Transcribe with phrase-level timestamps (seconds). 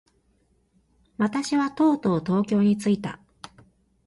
[1.17, 3.19] 私はとうとう東京に着いた。